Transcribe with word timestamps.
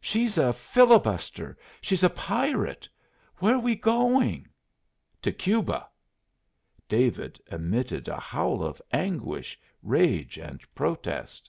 "She's 0.00 0.36
a 0.38 0.52
filibuster! 0.52 1.56
She's 1.80 2.02
a 2.02 2.10
pirate! 2.10 2.88
Where're 3.36 3.60
we 3.60 3.76
going?" 3.76 4.48
"To 5.22 5.30
Cuba!" 5.30 5.86
David 6.88 7.40
emitted 7.48 8.08
a 8.08 8.18
howl 8.18 8.64
of 8.64 8.82
anguish, 8.90 9.56
rage, 9.84 10.36
and 10.36 10.60
protest. 10.74 11.48